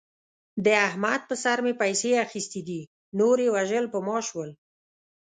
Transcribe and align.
د 0.65 0.67
احمد 0.87 1.21
په 1.29 1.35
سر 1.43 1.57
مې 1.65 1.73
پیسې 1.81 2.11
اخستې 2.25 2.61
دي. 2.67 2.81
نور 3.19 3.37
یې 3.43 3.49
وژل 3.55 3.85
په 3.93 3.99
ما 4.07 4.17
شول. 4.27 4.49